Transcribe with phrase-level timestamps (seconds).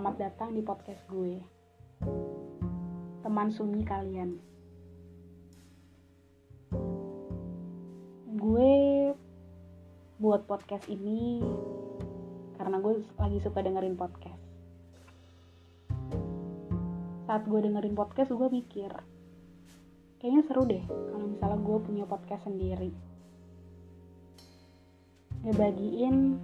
[0.00, 1.44] Selamat datang di podcast gue.
[3.20, 4.32] Teman sunyi kalian.
[8.32, 8.72] Gue
[10.16, 11.44] buat podcast ini
[12.56, 14.40] karena gue lagi suka dengerin podcast.
[17.28, 18.88] Saat gue dengerin podcast, gue mikir,
[20.16, 22.88] kayaknya seru deh kalau misalnya gue punya podcast sendiri.
[25.44, 26.40] Ngebagiin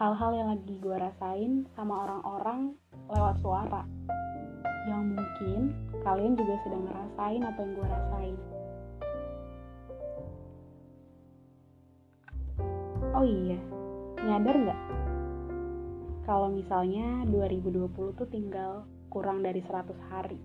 [0.00, 2.72] hal-hal yang lagi gue rasain sama orang-orang
[3.12, 3.84] lewat suara.
[4.88, 8.36] Yang mungkin kalian juga sedang ngerasain apa yang gue rasain.
[13.12, 13.60] Oh iya
[14.24, 14.80] nyadar nggak?
[16.24, 20.40] Kalau misalnya 2020 tuh tinggal kurang dari 100 hari.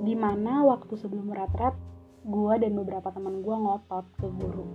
[0.00, 1.76] Di mana waktu sebelum retret
[2.24, 4.66] gue dan beberapa teman gue ngotot ke guru.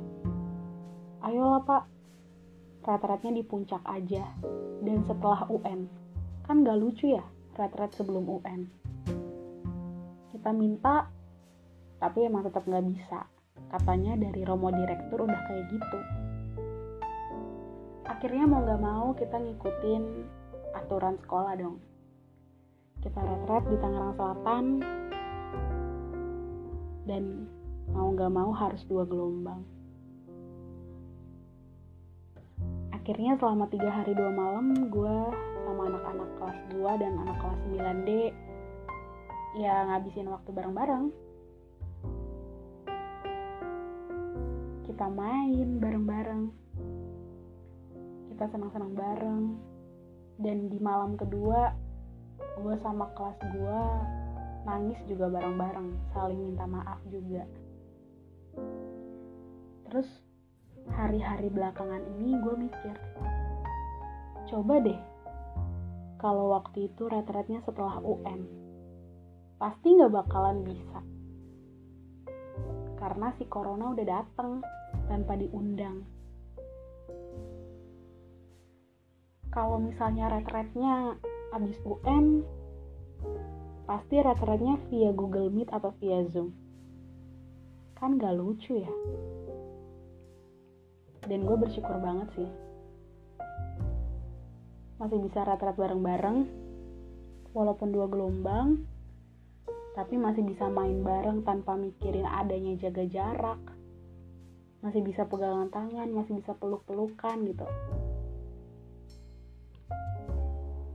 [1.26, 1.84] Ayolah pak.
[2.86, 4.24] Retretnya di puncak aja.
[4.86, 5.90] Dan setelah UN
[6.46, 7.26] kan gak lucu ya
[7.58, 8.70] retret sebelum UN
[10.46, 11.10] kita minta
[11.98, 13.26] tapi emang tetap gak bisa.
[13.66, 15.98] Katanya dari Romo Direktur udah kayak gitu
[18.06, 20.04] akhirnya mau gak mau kita ngikutin
[20.78, 21.78] aturan sekolah dong.
[23.02, 24.66] Kita retret di Tangerang Selatan.
[27.06, 27.24] Dan
[27.94, 29.62] mau gak mau harus dua gelombang.
[32.94, 35.18] Akhirnya selama tiga hari dua malam gue
[35.66, 38.10] sama anak-anak kelas 2 dan anak kelas 9D
[39.62, 41.06] ya ngabisin waktu bareng-bareng.
[44.90, 46.65] Kita main bareng-bareng
[48.36, 49.44] kita senang-senang bareng.
[50.36, 51.72] Dan di malam kedua
[52.60, 53.82] gue sama kelas gue
[54.68, 57.48] nangis juga bareng-bareng saling minta maaf juga.
[59.88, 60.10] Terus
[60.92, 62.96] hari-hari belakangan ini gue mikir
[64.52, 65.00] coba deh
[66.22, 68.44] kalau waktu itu retretnya setelah UN
[69.56, 71.00] pasti nggak bakalan bisa.
[73.00, 74.60] Karena si corona udah dateng
[75.08, 76.15] tanpa diundang
[79.56, 81.16] kalau misalnya retretnya
[81.56, 82.44] habis UN
[83.88, 86.52] pasti retretnya via Google Meet atau via Zoom.
[87.96, 88.92] Kan gak lucu ya?
[91.24, 92.50] Dan gue bersyukur banget sih.
[95.00, 96.44] Masih bisa retret bareng-bareng
[97.56, 98.84] walaupun dua gelombang
[99.96, 103.62] tapi masih bisa main bareng tanpa mikirin adanya jaga jarak.
[104.84, 107.64] Masih bisa pegangan tangan masih bisa peluk-pelukan gitu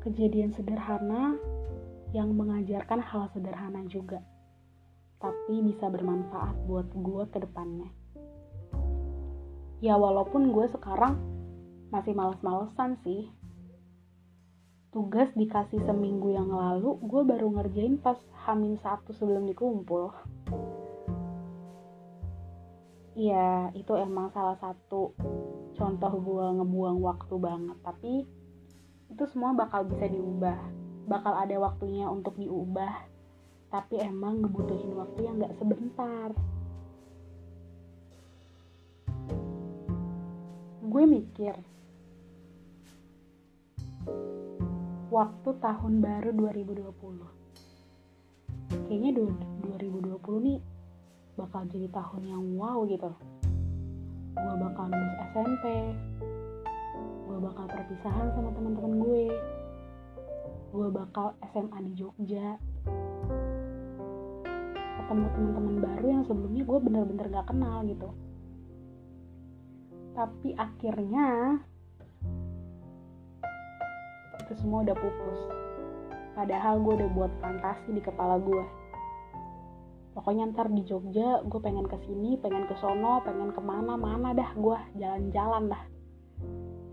[0.01, 1.37] kejadian sederhana
[2.11, 4.19] yang mengajarkan hal sederhana juga,
[5.21, 7.91] tapi bisa bermanfaat buat gue ke depannya.
[9.81, 11.17] Ya walaupun gue sekarang
[11.89, 13.33] masih males-malesan sih.
[14.91, 20.11] Tugas dikasih seminggu yang lalu, gue baru ngerjain pas hamin satu sebelum dikumpul.
[23.15, 25.15] Iya, itu emang salah satu
[25.79, 27.79] contoh gue ngebuang waktu banget.
[27.87, 28.27] Tapi
[29.11, 30.59] itu semua bakal bisa diubah.
[31.11, 33.07] Bakal ada waktunya untuk diubah.
[33.71, 36.31] Tapi emang ngebutuhin waktu yang gak sebentar.
[40.91, 41.55] Gue mikir,
[45.11, 46.91] waktu tahun baru 2020.
[48.91, 49.11] Kayaknya
[49.79, 50.59] 2020 nih
[51.39, 53.09] bakal jadi tahun yang wow gitu
[54.31, 55.65] gue bakal lulus SMP
[57.41, 59.25] bakal perpisahan sama teman-teman gue.
[60.71, 62.61] Gue bakal SMA di Jogja.
[65.01, 68.09] Ketemu teman-teman baru yang sebelumnya gue bener-bener gak kenal gitu.
[70.15, 71.59] Tapi akhirnya
[74.45, 75.41] itu semua udah pupus.
[76.37, 78.65] Padahal gue udah buat fantasi di kepala gue
[80.11, 84.35] pokoknya ntar di Jogja gue pengen ke sini pengen ke sono pengen ke mana mana
[84.35, 85.83] dah gue jalan-jalan dah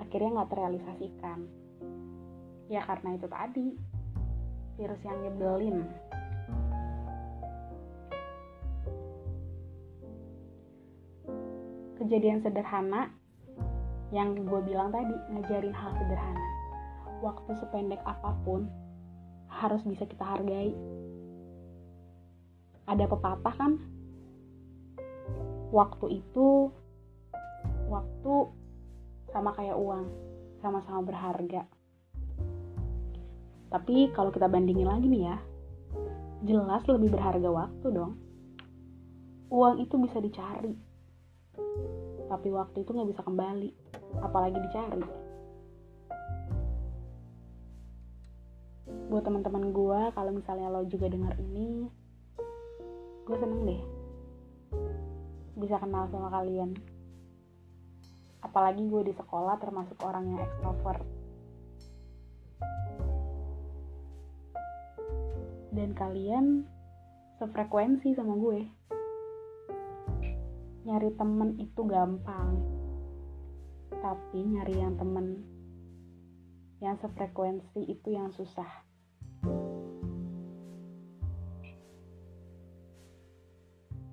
[0.08, 1.40] akhirnya nggak terrealisasikan.
[2.72, 3.68] Ya karena itu tadi
[4.80, 5.78] virus yang nyebelin.
[12.00, 13.12] Kejadian sederhana
[14.16, 16.48] yang gue bilang tadi ngajarin hal sederhana.
[17.20, 18.72] Waktu sependek apa pun
[19.52, 20.72] harus bisa kita hargai.
[22.88, 23.76] Ada pepatah kan?
[25.76, 26.72] Waktu itu
[27.92, 28.34] waktu
[29.38, 30.10] sama kayak uang
[30.66, 31.70] sama-sama berharga.
[33.70, 35.38] Tapi kalau kita bandingin lagi nih ya
[36.42, 38.18] jelas lebih berharga waktu dong.
[39.54, 40.88] Uang itu bisa dicari
[42.28, 43.70] tapi waktu itu nggak bisa kembali
[44.20, 45.04] apalagi dicari.
[49.08, 51.88] Buat teman-teman gue kalau misalnya lo juga dengar ini
[53.28, 53.84] gue seneng deh
[55.60, 56.76] bisa kenal sama kalian
[58.48, 61.04] apalagi gue di sekolah termasuk orang yang ekstrovert.
[65.76, 66.64] Dan kalian
[67.38, 68.60] sefrekuensi sama gue.
[70.88, 72.56] Nyari temen itu gampang.
[73.92, 75.44] Tapi nyari yang temen
[76.80, 78.88] yang sefrekuensi itu yang susah.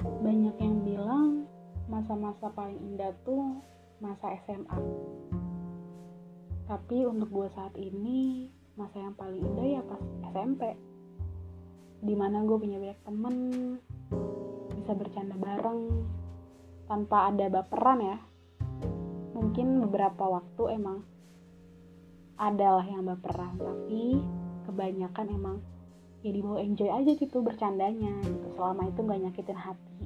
[0.05, 1.45] Banyak yang bilang
[1.85, 3.61] masa-masa paling indah tuh
[4.03, 4.79] masa SMA
[6.65, 10.01] tapi untuk gue saat ini masa yang paling indah ya pas
[10.33, 10.75] SMP
[12.05, 13.35] di mana gue punya banyak temen
[14.77, 16.05] bisa bercanda bareng
[16.85, 18.19] tanpa ada baperan ya.
[19.33, 21.01] Mungkin beberapa waktu emang
[22.37, 24.21] adalah yang baperan tapi
[24.69, 25.57] kebanyakan emang
[26.21, 28.47] ya dibawa enjoy aja gitu bercandanya gitu.
[28.57, 30.05] Selama itu nggak nyakitin hati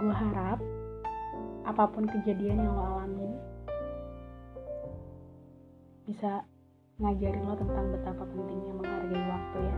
[0.00, 0.56] gue harap
[1.68, 3.36] apa pun kejadian yang lo alamin
[6.08, 6.40] bisa
[6.96, 9.76] ngajarin lo tentang betapa pentingnya menghargai waktu ya.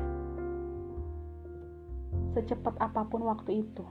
[2.39, 3.85] Secepat apa pun waktu itu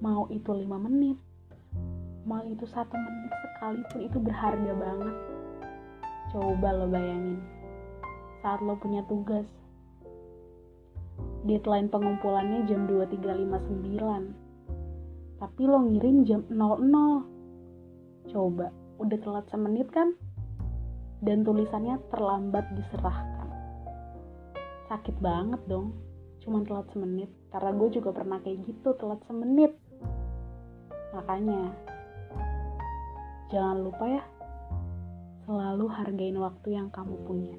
[0.00, 1.20] mau itu lima menit
[2.24, 5.16] mau itu satu menit sekalipun itu berharga banget.
[6.32, 7.36] Coba lo bayangin
[8.40, 9.44] saat lo punya tugas
[11.44, 14.41] deadline pengumpulannya jam 2359
[15.42, 18.70] tapi lo ngirim jam 00 coba
[19.02, 20.14] udah telat semenit kan?
[21.18, 23.50] Dan tulisannya terlambat diserahkan.
[24.86, 25.98] Sakit banget dong
[26.46, 27.26] cuma telat semenit.
[27.50, 29.74] Karena gue juga pernah kayak gitu telat semenit.
[31.10, 31.74] Makanya
[33.50, 34.22] jangan lupa ya
[35.42, 37.58] selalu hargain waktu yang kamu punya